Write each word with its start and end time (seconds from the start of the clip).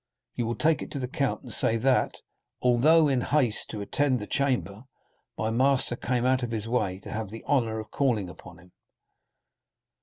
You 0.33 0.47
will 0.47 0.55
take 0.55 0.81
it 0.81 0.89
to 0.93 0.99
the 0.99 1.07
count, 1.07 1.43
and 1.43 1.51
say 1.51 1.77
that, 1.77 2.15
although 2.59 3.07
in 3.07 3.21
haste 3.21 3.69
to 3.69 3.81
attend 3.81 4.17
the 4.19 4.25
Chamber, 4.25 4.85
my 5.37 5.51
master 5.51 5.95
came 5.95 6.25
out 6.25 6.41
of 6.41 6.49
his 6.49 6.67
way 6.67 6.97
to 7.01 7.11
have 7.11 7.29
the 7.29 7.43
honor 7.45 7.79
of 7.79 7.91
calling 7.91 8.27
upon 8.27 8.57
him." 8.57 8.71